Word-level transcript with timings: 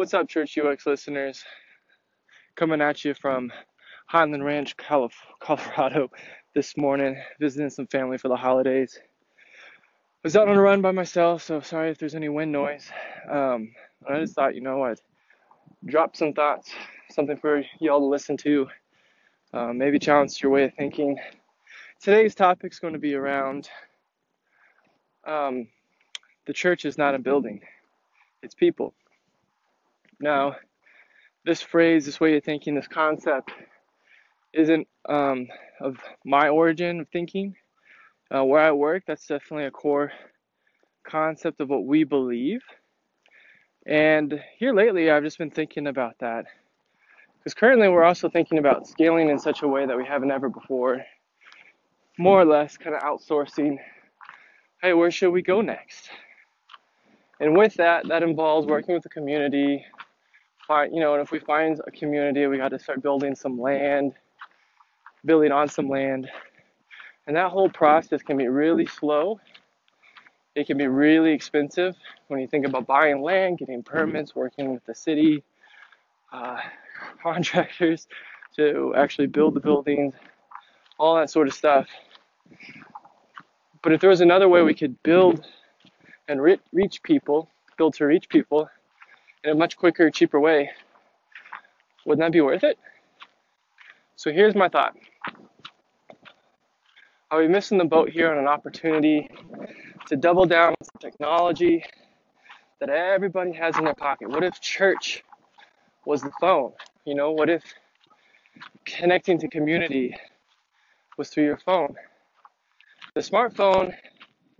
What's 0.00 0.14
up, 0.14 0.30
Church 0.30 0.56
UX 0.56 0.86
listeners? 0.86 1.44
Coming 2.56 2.80
at 2.80 3.04
you 3.04 3.12
from 3.12 3.52
Highland 4.06 4.42
Ranch, 4.42 4.74
Colorado 4.78 6.10
this 6.54 6.74
morning, 6.78 7.22
visiting 7.38 7.68
some 7.68 7.86
family 7.86 8.16
for 8.16 8.28
the 8.28 8.36
holidays. 8.36 8.98
I 8.98 9.04
was 10.24 10.36
out 10.36 10.48
on 10.48 10.56
a 10.56 10.62
run 10.62 10.80
by 10.80 10.90
myself, 10.90 11.42
so 11.42 11.60
sorry 11.60 11.90
if 11.90 11.98
there's 11.98 12.14
any 12.14 12.30
wind 12.30 12.50
noise. 12.50 12.90
Um, 13.30 13.72
I 14.08 14.20
just 14.20 14.34
thought, 14.34 14.54
you 14.54 14.62
know, 14.62 14.84
I'd 14.84 15.02
drop 15.84 16.16
some 16.16 16.32
thoughts, 16.32 16.70
something 17.10 17.36
for 17.36 17.62
y'all 17.78 18.00
to 18.00 18.06
listen 18.06 18.38
to, 18.38 18.68
uh, 19.52 19.74
maybe 19.74 19.98
challenge 19.98 20.42
your 20.42 20.50
way 20.50 20.64
of 20.64 20.72
thinking. 20.72 21.18
Today's 22.00 22.34
topic 22.34 22.72
is 22.72 22.78
going 22.78 22.94
to 22.94 22.98
be 22.98 23.16
around 23.16 23.68
um, 25.26 25.68
the 26.46 26.54
church 26.54 26.86
is 26.86 26.96
not 26.96 27.14
a 27.14 27.18
building, 27.18 27.60
it's 28.42 28.54
people. 28.54 28.94
Now, 30.20 30.56
this 31.44 31.62
phrase, 31.62 32.06
this 32.06 32.20
way 32.20 32.36
of 32.36 32.44
thinking, 32.44 32.74
this 32.74 32.88
concept 32.88 33.50
isn't 34.52 34.86
um, 35.08 35.48
of 35.80 35.96
my 36.24 36.48
origin 36.48 37.00
of 37.00 37.08
thinking. 37.08 37.56
Uh, 38.32 38.44
where 38.44 38.60
I 38.60 38.70
work, 38.70 39.04
that's 39.06 39.26
definitely 39.26 39.64
a 39.64 39.70
core 39.70 40.12
concept 41.04 41.60
of 41.60 41.68
what 41.68 41.84
we 41.84 42.04
believe. 42.04 42.60
And 43.86 44.40
here 44.58 44.72
lately, 44.72 45.10
I've 45.10 45.24
just 45.24 45.38
been 45.38 45.50
thinking 45.50 45.86
about 45.88 46.14
that. 46.20 46.44
Because 47.38 47.54
currently, 47.54 47.88
we're 47.88 48.04
also 48.04 48.28
thinking 48.28 48.58
about 48.58 48.86
scaling 48.86 49.30
in 49.30 49.38
such 49.38 49.62
a 49.62 49.68
way 49.68 49.86
that 49.86 49.96
we 49.96 50.04
haven't 50.04 50.30
ever 50.30 50.48
before. 50.48 51.02
More 52.18 52.40
or 52.40 52.44
less, 52.44 52.76
kind 52.76 52.94
of 52.94 53.02
outsourcing 53.02 53.78
hey, 54.82 54.94
where 54.94 55.10
should 55.10 55.30
we 55.30 55.42
go 55.42 55.60
next? 55.60 56.08
And 57.38 57.56
with 57.56 57.74
that, 57.74 58.08
that 58.08 58.22
involves 58.22 58.66
working 58.66 58.94
with 58.94 59.02
the 59.02 59.10
community, 59.10 59.84
find, 60.70 60.94
you 60.94 61.00
know, 61.00 61.14
and 61.14 61.20
if 61.22 61.32
we 61.32 61.40
find 61.40 61.80
a 61.84 61.90
community, 61.90 62.46
we 62.46 62.56
got 62.56 62.68
to 62.68 62.78
start 62.78 63.02
building 63.02 63.34
some 63.34 63.60
land, 63.60 64.12
building 65.24 65.50
on 65.50 65.68
some 65.68 65.88
land. 65.88 66.30
And 67.26 67.34
that 67.34 67.50
whole 67.50 67.68
process 67.68 68.22
can 68.22 68.36
be 68.36 68.46
really 68.46 68.86
slow. 68.86 69.40
It 70.54 70.68
can 70.68 70.78
be 70.78 70.86
really 70.86 71.32
expensive 71.32 71.96
when 72.28 72.38
you 72.38 72.46
think 72.46 72.64
about 72.64 72.86
buying 72.86 73.20
land, 73.20 73.58
getting 73.58 73.82
permits, 73.82 74.36
working 74.36 74.72
with 74.72 74.86
the 74.86 74.94
city, 74.94 75.42
uh, 76.32 76.58
contractors 77.24 78.06
to 78.54 78.94
actually 78.96 79.26
build 79.26 79.54
the 79.54 79.60
buildings, 79.60 80.14
all 80.98 81.16
that 81.16 81.30
sort 81.30 81.48
of 81.48 81.54
stuff. 81.54 81.88
But 83.82 83.92
if 83.92 84.00
there 84.00 84.10
was 84.10 84.20
another 84.20 84.48
way 84.48 84.62
we 84.62 84.74
could 84.74 85.02
build 85.02 85.44
and 86.28 86.40
re- 86.40 86.60
reach 86.72 87.02
people, 87.02 87.48
build 87.76 87.94
to 87.94 88.06
reach 88.06 88.28
people, 88.28 88.70
in 89.44 89.50
a 89.50 89.54
much 89.54 89.76
quicker, 89.76 90.10
cheaper 90.10 90.38
way, 90.38 90.70
wouldn't 92.04 92.24
that 92.24 92.32
be 92.32 92.40
worth 92.40 92.64
it? 92.64 92.78
So 94.16 94.30
here's 94.30 94.54
my 94.54 94.68
thought. 94.68 94.96
Are 97.30 97.38
we 97.38 97.48
missing 97.48 97.78
the 97.78 97.84
boat 97.84 98.10
here 98.10 98.30
on 98.30 98.38
an 98.38 98.48
opportunity 98.48 99.28
to 100.08 100.16
double 100.16 100.46
down 100.46 100.70
on 100.70 101.00
technology 101.00 101.84
that 102.80 102.88
everybody 102.90 103.52
has 103.52 103.78
in 103.78 103.84
their 103.84 103.94
pocket? 103.94 104.28
What 104.28 104.42
if 104.42 104.60
church 104.60 105.22
was 106.04 106.22
the 106.22 106.32
phone? 106.40 106.72
You 107.04 107.14
know, 107.14 107.30
what 107.30 107.48
if 107.48 107.62
connecting 108.84 109.38
to 109.38 109.48
community 109.48 110.14
was 111.16 111.30
through 111.30 111.44
your 111.44 111.58
phone? 111.58 111.94
The 113.14 113.20
smartphone 113.20 113.94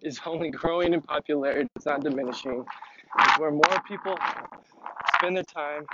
is 0.00 0.20
only 0.24 0.50
growing 0.50 0.94
in 0.94 1.02
popularity, 1.02 1.68
it's 1.76 1.86
not 1.86 2.02
diminishing. 2.02 2.64
It's 3.18 3.38
where 3.38 3.50
more 3.50 3.82
people 3.88 4.16
spend 5.20 5.36
their 5.36 5.44
time. 5.44 5.84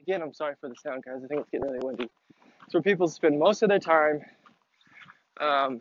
Again, 0.00 0.22
I'm 0.22 0.34
sorry 0.34 0.54
for 0.60 0.68
the 0.68 0.74
sound, 0.74 1.04
guys. 1.04 1.20
I 1.24 1.28
think 1.28 1.40
it's 1.40 1.50
getting 1.50 1.68
really 1.68 1.78
windy. 1.80 2.10
It's 2.64 2.74
where 2.74 2.82
people 2.82 3.06
spend 3.06 3.38
most 3.38 3.62
of 3.62 3.68
their 3.68 3.78
time. 3.78 4.22
Um, 5.40 5.80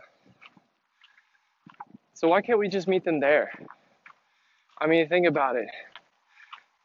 so 2.13 2.27
why 2.27 2.41
can't 2.41 2.59
we 2.59 2.67
just 2.67 2.87
meet 2.87 3.03
them 3.03 3.19
there? 3.19 3.51
I 4.79 4.85
mean, 4.85 5.07
think 5.09 5.25
about 5.25 5.55
it. 5.55 5.67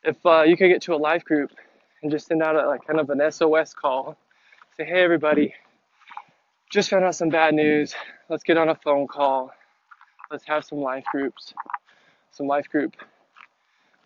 If 0.03 0.25
uh, 0.25 0.43
you 0.43 0.57
could 0.57 0.69
get 0.69 0.81
to 0.83 0.95
a 0.95 0.97
life 0.97 1.23
group 1.25 1.51
and 2.03 2.11
just 2.11 2.29
send 2.29 2.43
out 2.43 2.57
a 2.57 2.67
like 2.67 2.87
kind 2.87 2.99
of 2.99 3.11
an 3.11 3.21
SOS 3.31 3.75
call, 3.75 4.17
say, 4.79 4.85
"Hey, 4.85 5.03
everybody, 5.03 5.53
just 6.71 6.89
found 6.89 7.05
out 7.05 7.15
some 7.15 7.29
bad 7.29 7.53
news. 7.53 7.95
Let's 8.31 8.43
get 8.43 8.57
on 8.57 8.71
a 8.71 8.75
phone 8.75 9.07
call. 9.07 9.53
Let's 10.31 10.47
have 10.47 10.65
some 10.65 10.79
life 10.79 11.05
groups, 11.13 11.53
some 12.31 12.47
life 12.47 12.69
group 12.71 12.97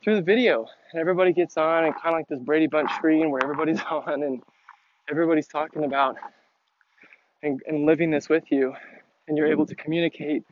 through 0.04 0.16
the 0.16 0.22
video. 0.22 0.66
And 0.92 1.00
everybody 1.00 1.32
gets 1.32 1.56
on 1.56 1.84
and 1.84 1.94
kind 1.94 2.14
of 2.14 2.20
like 2.20 2.28
this 2.28 2.38
Brady 2.38 2.66
Bunch 2.66 2.92
screen 2.92 3.30
where 3.30 3.42
everybody's 3.42 3.80
on 3.90 4.22
and 4.22 4.42
everybody's 5.10 5.48
talking 5.48 5.84
about 5.84 6.16
and, 7.42 7.60
and 7.66 7.86
living 7.86 8.10
this 8.10 8.28
with 8.28 8.44
you. 8.52 8.74
And 9.26 9.38
you're 9.38 9.50
able 9.50 9.66
to 9.66 9.74
communicate 9.74 10.44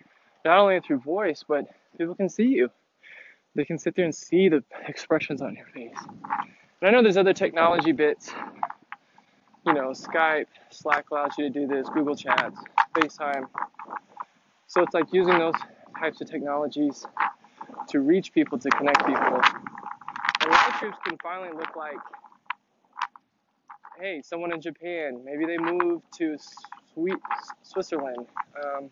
not 0.45 0.59
only 0.59 0.81
through 0.81 1.01
voice 1.01 1.45
but 1.47 1.67
people 1.99 2.15
can 2.15 2.31
see 2.31 2.47
you. 2.47 2.71
They 3.55 3.67
can 3.67 3.79
sit 3.79 3.95
there 3.95 4.07
and 4.07 4.15
see 4.15 4.49
the 4.49 4.65
expressions 4.89 5.43
on 5.43 5.55
your 5.55 5.67
face. 5.67 5.99
And 6.81 6.89
i 6.89 6.91
know 6.91 7.03
there's 7.03 7.19
other 7.19 7.35
technology 7.35 7.93
bits. 7.93 8.33
You 9.67 9.75
know 9.75 9.91
skype 9.91 10.47
slack 10.71 11.11
allows 11.11 11.33
you 11.39 11.45
to 11.45 11.51
do 11.51 11.67
this 11.67 11.89
google 11.91 12.17
chats 12.17 12.59
facetime. 12.97 13.47
So 14.67 14.83
it's 14.83 14.95
like 14.95 15.13
using 15.13 15.39
those 15.39 15.55
types 16.01 16.21
of 16.23 16.31
technologies 16.31 17.07
to 17.93 18.01
reach 18.01 18.33
people, 18.33 18.59
to 18.59 18.71
connect 18.71 19.07
people. 19.07 19.41
And 20.41 20.51
live 20.51 20.81
groups 20.81 20.97
can 21.07 21.17
finally 21.23 21.51
look 21.57 21.77
like, 21.77 21.99
hey, 24.01 24.23
someone 24.25 24.53
in 24.53 24.61
Japan, 24.61 25.23
maybe 25.25 25.45
they 25.45 25.59
moved 25.59 26.05
to 26.17 26.37
Switzerland, 27.63 28.27
um, 28.65 28.91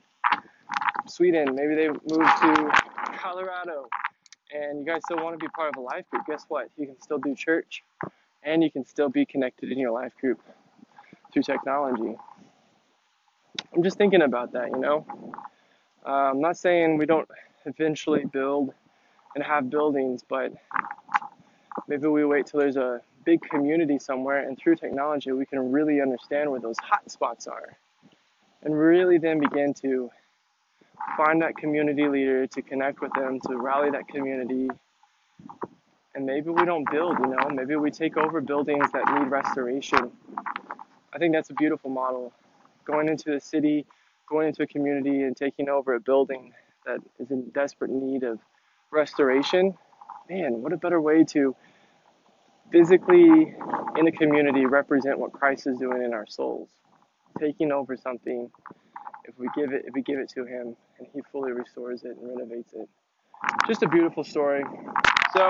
Sweden, 1.06 1.54
maybe 1.54 1.74
they 1.74 1.88
moved 1.88 2.30
to 2.42 2.70
Colorado, 3.18 3.88
and 4.54 4.80
you 4.80 4.86
guys 4.86 5.00
still 5.04 5.16
want 5.24 5.38
to 5.38 5.44
be 5.44 5.48
part 5.48 5.70
of 5.70 5.76
a 5.76 5.80
life 5.80 6.08
group. 6.10 6.26
Guess 6.26 6.44
what? 6.48 6.68
You 6.76 6.86
can 6.86 7.00
still 7.00 7.18
do 7.18 7.34
church, 7.34 7.82
and 8.42 8.62
you 8.62 8.70
can 8.70 8.84
still 8.84 9.08
be 9.08 9.24
connected 9.24 9.72
in 9.72 9.78
your 9.78 9.92
life 9.92 10.12
group 10.20 10.40
through 11.32 11.42
technology. 11.42 12.16
I'm 13.74 13.82
just 13.82 13.96
thinking 13.96 14.22
about 14.22 14.52
that, 14.52 14.68
you 14.70 14.78
know. 14.78 15.06
Uh, 16.06 16.30
I'm 16.30 16.40
not 16.40 16.56
saying 16.56 16.98
we 16.98 17.06
don't 17.06 17.28
eventually 17.66 18.24
build 18.24 18.74
and 19.34 19.44
have 19.44 19.70
buildings, 19.70 20.24
but 20.28 20.52
maybe 21.88 22.06
we 22.06 22.24
wait 22.24 22.46
till 22.46 22.60
there's 22.60 22.76
a 22.76 23.00
big 23.24 23.40
community 23.42 23.98
somewhere 23.98 24.46
and 24.48 24.58
through 24.58 24.74
technology 24.74 25.30
we 25.30 25.44
can 25.44 25.70
really 25.70 26.00
understand 26.00 26.50
where 26.50 26.60
those 26.60 26.78
hot 26.78 27.10
spots 27.10 27.46
are 27.46 27.76
and 28.62 28.76
really 28.78 29.18
then 29.18 29.38
begin 29.38 29.74
to 29.74 30.10
find 31.16 31.42
that 31.42 31.56
community 31.56 32.08
leader 32.08 32.46
to 32.46 32.62
connect 32.62 33.00
with 33.00 33.12
them 33.12 33.38
to 33.40 33.56
rally 33.56 33.90
that 33.90 34.08
community. 34.08 34.68
And 36.14 36.26
maybe 36.26 36.50
we 36.50 36.64
don't 36.64 36.90
build 36.90 37.18
you 37.18 37.26
know? 37.26 37.48
Maybe 37.50 37.76
we 37.76 37.90
take 37.90 38.16
over 38.16 38.40
buildings 38.40 38.86
that 38.92 39.04
need 39.14 39.28
restoration. 39.28 40.10
I 41.12 41.18
think 41.18 41.34
that's 41.34 41.50
a 41.50 41.54
beautiful 41.54 41.90
model. 41.90 42.32
Going 42.84 43.08
into 43.08 43.34
a 43.34 43.40
city 43.40 43.86
going 44.30 44.46
into 44.48 44.62
a 44.62 44.66
community 44.66 45.24
and 45.24 45.36
taking 45.36 45.68
over 45.68 45.94
a 45.94 46.00
building 46.00 46.54
that 46.86 47.00
is 47.18 47.30
in 47.30 47.50
desperate 47.50 47.90
need 47.90 48.22
of 48.22 48.38
restoration, 48.90 49.74
man, 50.28 50.62
what 50.62 50.72
a 50.72 50.76
better 50.76 51.00
way 51.00 51.24
to 51.24 51.54
physically 52.70 53.54
in 53.96 54.06
a 54.06 54.12
community 54.12 54.66
represent 54.66 55.18
what 55.18 55.32
Christ 55.32 55.66
is 55.66 55.78
doing 55.78 56.02
in 56.02 56.14
our 56.14 56.26
souls. 56.26 56.68
Taking 57.38 57.72
over 57.72 57.96
something 57.96 58.50
if 59.24 59.38
we 59.38 59.48
give 59.54 59.72
it 59.72 59.84
if 59.86 59.94
we 59.94 60.02
give 60.02 60.18
it 60.18 60.28
to 60.30 60.44
him 60.44 60.76
and 60.98 61.06
he 61.12 61.20
fully 61.30 61.52
restores 61.52 62.02
it 62.04 62.16
and 62.20 62.28
renovates 62.28 62.72
it. 62.74 62.88
Just 63.66 63.82
a 63.82 63.88
beautiful 63.88 64.24
story. 64.24 64.64
So 65.34 65.48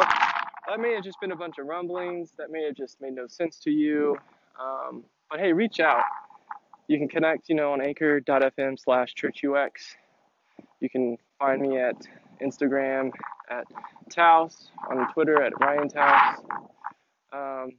that 0.69 0.79
may 0.79 0.94
have 0.94 1.03
just 1.03 1.20
been 1.20 1.32
a 1.32 1.37
bunch 1.37 1.59
of 1.59 1.67
rumblings. 1.67 2.32
That 2.38 2.50
may 2.50 2.64
have 2.64 2.75
just 2.75 3.00
made 3.00 3.14
no 3.14 3.26
sense 3.26 3.59
to 3.61 3.70
you. 3.70 4.17
Um, 4.61 5.05
but 5.31 5.41
hey, 5.41 5.53
reach 5.53 5.81
out. 5.81 6.03
You 6.87 6.99
can 6.99 7.09
connect, 7.09 7.49
you 7.49 7.55
know, 7.55 7.73
on 7.73 7.81
anchor.fm 7.81 8.79
slash 8.79 9.14
churchux. 9.14 9.70
You 10.81 10.91
can 10.91 11.17
find 11.39 11.61
me 11.61 11.79
at 11.79 11.97
Instagram 12.43 13.11
at 13.51 13.65
Taos, 14.11 14.71
on 14.89 15.12
Twitter 15.12 15.43
at 15.43 15.53
Ryan 15.61 15.89
Taos. 15.89 16.39
Um, 17.33 17.73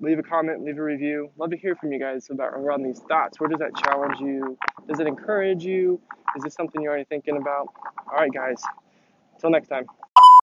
leave 0.00 0.18
a 0.18 0.22
comment, 0.22 0.64
leave 0.64 0.78
a 0.78 0.82
review. 0.82 1.30
Love 1.36 1.50
to 1.50 1.56
hear 1.56 1.74
from 1.76 1.92
you 1.92 1.98
guys 1.98 2.28
about 2.30 2.54
around 2.54 2.82
these 2.82 3.00
thoughts. 3.00 3.40
Where 3.40 3.48
does 3.48 3.58
that 3.58 3.74
challenge 3.76 4.16
you? 4.20 4.56
Does 4.88 5.00
it 5.00 5.06
encourage 5.06 5.64
you? 5.64 6.00
Is 6.36 6.42
this 6.42 6.54
something 6.54 6.80
you're 6.80 6.92
already 6.92 7.06
thinking 7.06 7.36
about? 7.36 7.68
All 8.10 8.18
right, 8.18 8.32
guys. 8.32 8.62
Until 9.34 9.50
next 9.50 9.68
time. 9.68 9.86